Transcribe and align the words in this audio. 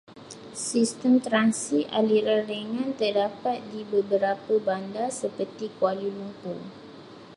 Sistem 0.67 1.13
transit 1.25 1.85
aliran 1.99 2.41
ringan 2.49 2.91
terdapat 2.99 3.57
di 3.71 3.81
beberapa 3.93 4.53
bandar, 4.67 5.09
seperti 5.21 5.65
Kuala 5.77 6.07
Lumpur. 6.17 6.57